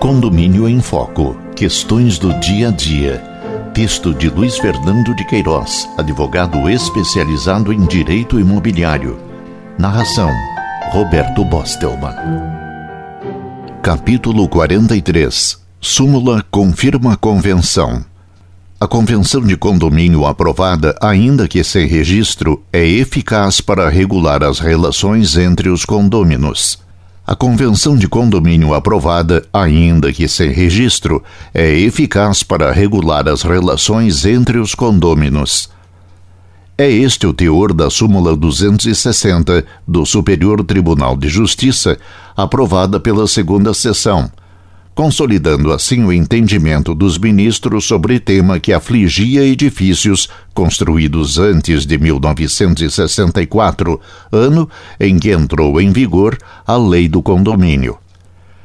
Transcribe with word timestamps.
Condomínio 0.00 0.68
em 0.68 0.80
Foco. 0.80 1.36
Questões 1.54 2.18
do 2.18 2.32
dia 2.40 2.68
a 2.68 2.70
dia. 2.72 3.18
Texto 3.72 4.12
de 4.12 4.28
Luiz 4.28 4.58
Fernando 4.58 5.14
de 5.14 5.24
Queiroz, 5.24 5.88
advogado 5.96 6.68
especializado 6.68 7.72
em 7.72 7.86
direito 7.86 8.40
imobiliário. 8.40 9.18
Narração: 9.78 10.30
Roberto 10.90 11.44
Bostelman. 11.44 12.14
Capítulo 13.80 14.48
43. 14.48 15.60
Súmula 15.80 16.44
confirma 16.50 17.14
a 17.14 17.16
convenção. 17.16 18.04
A 18.80 18.88
convenção 18.88 19.42
de 19.42 19.56
condomínio 19.56 20.26
aprovada, 20.26 20.96
ainda 21.00 21.46
que 21.46 21.62
sem 21.62 21.86
registro, 21.86 22.64
é 22.72 22.84
eficaz 22.84 23.60
para 23.60 23.88
regular 23.88 24.42
as 24.42 24.58
relações 24.58 25.36
entre 25.36 25.68
os 25.68 25.84
condôminos. 25.84 26.82
A 27.32 27.34
convenção 27.34 27.96
de 27.96 28.06
condomínio 28.06 28.74
aprovada, 28.74 29.42
ainda 29.50 30.12
que 30.12 30.28
sem 30.28 30.50
registro, 30.50 31.24
é 31.54 31.66
eficaz 31.78 32.42
para 32.42 32.70
regular 32.70 33.26
as 33.26 33.40
relações 33.40 34.26
entre 34.26 34.58
os 34.58 34.74
condôminos. 34.74 35.70
É 36.76 36.90
este 36.90 37.26
o 37.26 37.32
teor 37.32 37.72
da 37.72 37.88
súmula 37.88 38.36
260 38.36 39.64
do 39.88 40.04
Superior 40.04 40.62
Tribunal 40.62 41.16
de 41.16 41.30
Justiça, 41.30 41.96
aprovada 42.36 43.00
pela 43.00 43.26
segunda 43.26 43.72
sessão 43.72 44.30
consolidando 44.94 45.72
assim 45.72 46.04
o 46.04 46.12
entendimento 46.12 46.94
dos 46.94 47.18
ministros 47.18 47.84
sobre 47.84 48.20
tema 48.20 48.60
que 48.60 48.72
afligia 48.72 49.44
edifícios 49.44 50.28
construídos 50.52 51.38
antes 51.38 51.86
de 51.86 51.98
1964, 51.98 54.00
ano 54.30 54.68
em 55.00 55.18
que 55.18 55.30
entrou 55.30 55.80
em 55.80 55.90
vigor 55.90 56.36
a 56.66 56.76
Lei 56.76 57.08
do 57.08 57.22
Condomínio. 57.22 57.96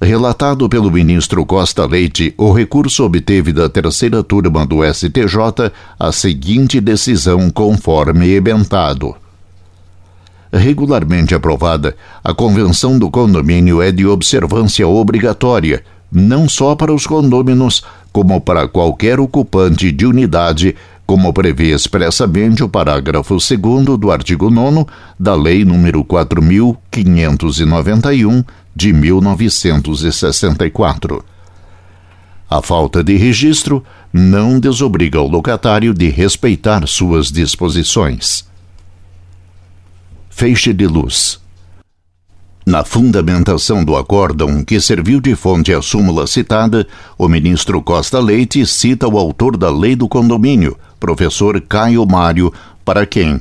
Relatado 0.00 0.68
pelo 0.68 0.92
ministro 0.92 1.44
Costa 1.44 1.84
Leite, 1.84 2.32
o 2.38 2.52
recurso 2.52 3.04
obteve 3.04 3.52
da 3.52 3.68
terceira 3.68 4.22
turma 4.22 4.64
do 4.64 4.84
STJ 4.84 5.72
a 5.98 6.12
seguinte 6.12 6.80
decisão 6.80 7.50
conforme 7.50 8.28
ebentado 8.28 9.16
regularmente 10.52 11.34
aprovada, 11.34 11.96
a 12.24 12.32
Convenção 12.32 12.98
do 12.98 13.10
Condomínio 13.10 13.82
é 13.82 13.92
de 13.92 14.06
observância 14.06 14.88
obrigatória, 14.88 15.84
não 16.10 16.48
só 16.48 16.74
para 16.74 16.90
os 16.92 17.06
condôminos, 17.06 17.84
como 18.12 18.40
para 18.40 18.66
qualquer 18.66 19.20
ocupante 19.20 19.92
de 19.92 20.06
unidade, 20.06 20.74
como 21.06 21.30
prevê 21.32 21.74
expressamente 21.74 22.62
o 22.62 22.68
parágrafo 22.68 23.36
2 23.36 23.48
do 23.98 24.10
artigo 24.10 24.50
9 24.50 24.86
da 25.18 25.34
Lei 25.34 25.64
nº 25.64 26.04
4591 26.04 28.44
de 28.74 28.92
1964. 28.92 31.24
A 32.50 32.62
falta 32.62 33.04
de 33.04 33.14
registro 33.16 33.84
não 34.10 34.58
desobriga 34.58 35.20
o 35.20 35.28
locatário 35.28 35.92
de 35.92 36.08
respeitar 36.08 36.86
suas 36.86 37.30
disposições 37.30 38.47
feixe 40.38 40.72
de 40.72 40.86
luz. 40.86 41.40
Na 42.64 42.84
fundamentação 42.84 43.84
do 43.84 43.96
acórdão, 43.96 44.62
que 44.62 44.80
serviu 44.80 45.20
de 45.20 45.34
fonte 45.34 45.72
à 45.72 45.82
súmula 45.82 46.28
citada, 46.28 46.86
o 47.18 47.26
ministro 47.26 47.82
Costa 47.82 48.20
Leite 48.20 48.64
cita 48.64 49.08
o 49.08 49.18
autor 49.18 49.56
da 49.56 49.68
lei 49.68 49.96
do 49.96 50.08
condomínio, 50.08 50.78
professor 51.00 51.60
Caio 51.60 52.06
Mário, 52.06 52.52
para 52.84 53.04
quem, 53.04 53.40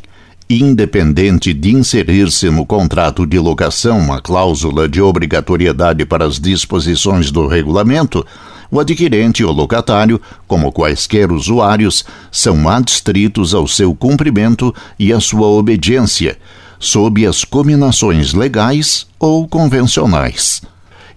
independente 0.49 1.53
de 1.53 1.71
inserir-se 1.71 2.49
no 2.49 2.65
contrato 2.65 3.27
de 3.27 3.37
locação 3.37 3.99
uma 3.99 4.19
cláusula 4.19 4.89
de 4.89 4.99
obrigatoriedade 4.99 6.03
para 6.03 6.25
as 6.25 6.39
disposições 6.39 7.29
do 7.29 7.45
regulamento, 7.45 8.25
o 8.71 8.79
adquirente 8.79 9.43
ou 9.43 9.53
locatário, 9.53 10.19
como 10.47 10.71
quaisquer 10.71 11.31
usuários, 11.31 12.03
são 12.31 12.67
adstritos 12.67 13.53
ao 13.53 13.67
seu 13.67 13.93
cumprimento 13.93 14.73
e 14.97 15.13
à 15.13 15.19
sua 15.19 15.45
obediência 15.45 16.39
sob 16.79 17.25
as 17.25 17.43
cominações 17.43 18.33
legais 18.33 19.07
ou 19.19 19.47
convencionais. 19.47 20.61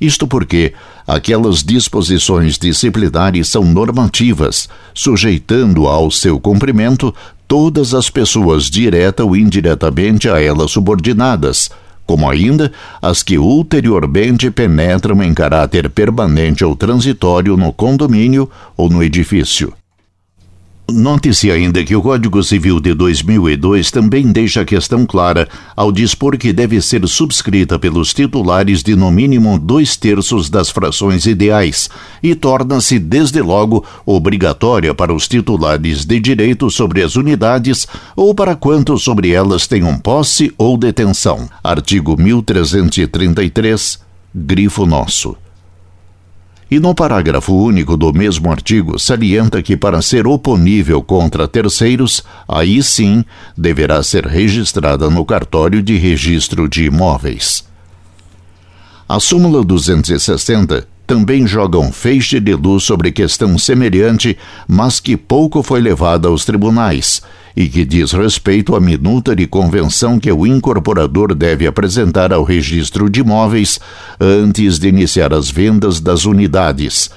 Isto 0.01 0.27
porque 0.27 0.73
aquelas 1.07 1.63
disposições 1.63 2.59
disciplinares 2.59 3.49
são 3.49 3.65
normativas, 3.65 4.69
sujeitando 4.95 5.87
ao 5.87 6.11
seu 6.11 6.41
cumprimento 6.41 7.15
todas 7.47 7.95
as 7.95 8.09
pessoas 8.09 8.71
direta 8.71 9.25
ou 9.25 9.37
indiretamente 9.37 10.29
a 10.29 10.41
elas 10.41 10.71
subordinadas, 10.71 11.69
como 12.07 12.29
ainda 12.29 12.73
as 13.03 13.23
que 13.23 13.39
ulteriormente 13.39 14.51
penetram 14.51 15.23
em 15.23 15.35
caráter 15.35 15.91
permanente 15.91 16.65
ou 16.65 16.75
transitório 16.75 17.57
no 17.57 17.73
condomínio 17.73 18.51
ou 18.77 18.89
no 18.89 19.03
edifício. 19.03 19.73
Note-se 20.93 21.51
ainda 21.51 21.85
que 21.85 21.95
o 21.95 22.03
Código 22.03 22.43
Civil 22.43 22.81
de 22.81 22.95
2002 22.95 23.91
também 23.91 24.31
deixa 24.33 24.63
a 24.63 24.65
questão 24.65 25.07
clara 25.07 25.49
ao 25.77 25.93
dispor 25.93 26.37
que 26.37 26.53
deve 26.53 26.81
ser 26.81 27.07
subscrita 27.07 27.79
pelos 27.79 28.13
titulares 28.13 28.83
de 28.83 28.97
no 28.97 29.11
mínimo 29.11 29.59
dois 29.59 29.97
terços 29.97 30.51
das 30.51 30.71
frações 30.71 31.27
ideais 31.27 31.89
e 32.23 32.35
torna-se, 32.35 32.99
desde 32.99 33.41
logo, 33.41 33.85
obrigatória 34.05 34.95
para 34.95 35.15
os 35.15 35.29
titulares 35.29 36.05
de 36.05 36.19
direito 36.19 36.71
sobre 36.71 37.03
as 37.03 37.17
unidades 37.17 37.87
ou 38.17 38.35
para 38.35 38.57
quantos 38.57 39.03
sobre 39.03 39.31
elas 39.31 39.67
tenham 39.67 39.99
posse 39.99 40.53
ou 40.59 40.77
detenção. 40.77 41.49
Artigo 41.63 42.21
1333, 42.21 44.01
grifo 44.35 44.87
nosso. 44.87 45.37
E 46.71 46.79
no 46.79 46.95
parágrafo 46.95 47.53
único 47.53 47.97
do 47.97 48.13
mesmo 48.13 48.49
artigo, 48.49 48.97
salienta 48.97 49.61
que 49.61 49.77
para 49.77 50.01
ser 50.01 50.27
oponível 50.27 51.03
contra 51.03 51.49
terceiros, 51.49 52.23
aí 52.47 52.81
sim 52.81 53.25
deverá 53.57 54.01
ser 54.05 54.25
registrada 54.25 55.11
no 55.11 55.25
cartório 55.25 55.83
de 55.83 55.97
registro 55.97 56.69
de 56.69 56.85
imóveis. 56.85 57.65
A 59.09 59.19
súmula 59.19 59.65
260 59.65 60.87
também 61.05 61.45
joga 61.45 61.77
um 61.77 61.91
feixe 61.91 62.39
de 62.39 62.55
luz 62.55 62.85
sobre 62.85 63.11
questão 63.11 63.59
semelhante, 63.59 64.39
mas 64.69 65.01
que 65.01 65.17
pouco 65.17 65.65
foi 65.65 65.81
levada 65.81 66.29
aos 66.29 66.45
tribunais, 66.45 67.21
e 67.57 67.69
que 67.69 67.85
diz 67.85 68.13
respeito 68.13 68.75
à 68.75 68.81
minuta 68.81 69.35
de 69.35 69.47
convenção 69.47 70.19
que 70.19 70.33
o 70.33 70.47
incorporador 70.47 71.35
deve 71.35 71.67
apresentar 71.67 72.33
ao 72.33 72.45
registro 72.45 73.11
de 73.11 73.21
imóveis 73.21 73.79
antes 74.21 74.79
de 74.79 74.89
iniciar 74.89 75.35
as 75.35 75.51
vendas 75.51 76.01
das 76.01 76.25
unidades. 76.25 77.11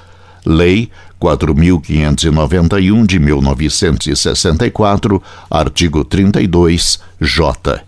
Lei 0.45 0.89
4591 1.19 3.05
de 3.05 3.17
1964, 3.17 5.23
artigo 5.49 6.03
32, 6.03 6.99
J. 7.21 7.81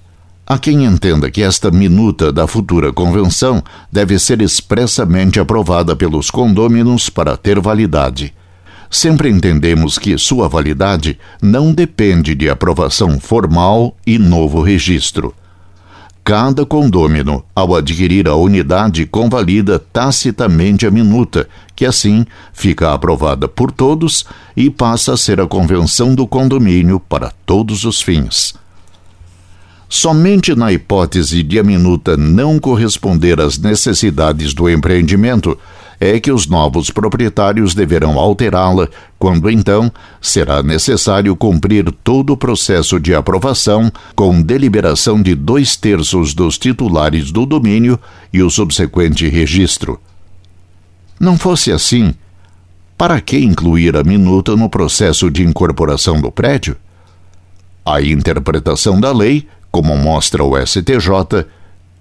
Há 0.47 0.59
quem 0.59 0.85
entenda 0.85 1.31
que 1.31 1.41
esta 1.41 1.71
minuta 1.71 2.31
da 2.31 2.45
futura 2.45 2.93
convenção 2.93 3.63
deve 3.91 4.19
ser 4.19 4.41
expressamente 4.41 5.39
aprovada 5.39 5.95
pelos 5.95 6.29
condôminos 6.29 7.09
para 7.09 7.35
ter 7.35 7.59
validade. 7.59 8.31
Sempre 8.89 9.29
entendemos 9.29 9.97
que 9.97 10.17
sua 10.17 10.47
validade 10.47 11.17
não 11.41 11.73
depende 11.73 12.35
de 12.35 12.49
aprovação 12.49 13.19
formal 13.19 13.95
e 14.05 14.17
novo 14.17 14.61
registro. 14.61 15.33
Cada 16.23 16.65
condômino, 16.65 17.45
ao 17.53 17.75
adquirir 17.75 18.27
a 18.27 18.33
unidade, 18.33 19.05
convalida 19.05 19.77
tacitamente 19.77 20.87
a 20.87 20.89
minuta, 20.89 21.47
que 21.75 21.85
assim 21.85 22.25
fica 22.51 22.93
aprovada 22.93 23.47
por 23.47 23.71
todos 23.71 24.25
e 24.57 24.71
passa 24.71 25.13
a 25.13 25.17
ser 25.17 25.39
a 25.39 25.45
convenção 25.45 26.15
do 26.15 26.25
condomínio 26.25 26.99
para 26.99 27.31
todos 27.45 27.83
os 27.83 28.01
fins. 28.01 28.55
Somente 29.87 30.55
na 30.55 30.71
hipótese 30.73 31.43
de 31.43 31.59
a 31.59 31.63
minuta 31.63 32.17
não 32.17 32.57
corresponder 32.57 33.39
às 33.39 33.59
necessidades 33.59 34.51
do 34.51 34.67
empreendimento 34.67 35.55
é 35.99 36.19
que 36.19 36.31
os 36.31 36.47
novos 36.47 36.89
proprietários 36.89 37.73
deverão 37.73 38.19
alterá-la, 38.19 38.87
quando 39.17 39.49
então 39.49 39.91
será 40.21 40.61
necessário 40.61 41.35
cumprir 41.35 41.91
todo 42.03 42.33
o 42.33 42.37
processo 42.37 42.99
de 42.99 43.13
aprovação 43.13 43.91
com 44.15 44.41
deliberação 44.41 45.21
de 45.21 45.35
dois 45.35 45.75
terços 45.75 46.33
dos 46.33 46.57
titulares 46.57 47.31
do 47.31 47.45
domínio 47.45 47.99
e 48.31 48.41
o 48.41 48.49
subsequente 48.49 49.27
registro. 49.27 49.99
Não 51.19 51.37
fosse 51.37 51.71
assim, 51.71 52.13
para 52.97 53.19
que 53.21 53.37
incluir 53.37 53.95
a 53.95 54.03
minuta 54.03 54.55
no 54.55 54.69
processo 54.69 55.29
de 55.29 55.43
incorporação 55.43 56.21
do 56.21 56.31
prédio? 56.31 56.77
A 57.85 58.01
interpretação 58.01 58.99
da 58.99 59.11
lei, 59.11 59.47
como 59.71 59.95
mostra 59.95 60.43
o 60.43 60.55
STJ, 60.65 61.45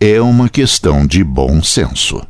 é 0.00 0.20
uma 0.20 0.48
questão 0.48 1.06
de 1.06 1.22
bom 1.22 1.62
senso. 1.62 2.20